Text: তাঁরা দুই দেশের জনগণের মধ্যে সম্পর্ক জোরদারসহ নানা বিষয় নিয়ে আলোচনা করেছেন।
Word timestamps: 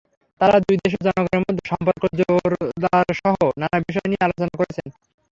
তাঁরা 0.41 0.57
দুই 0.65 0.75
দেশের 0.81 1.01
জনগণের 1.07 1.43
মধ্যে 1.43 1.63
সম্পর্ক 1.71 2.01
জোরদারসহ 2.19 3.25
নানা 3.61 3.77
বিষয় 3.87 4.07
নিয়ে 4.09 4.25
আলোচনা 4.25 4.53
করেছেন। 4.59 4.87